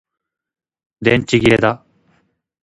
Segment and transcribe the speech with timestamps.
[1.01, 1.85] 電池切れだ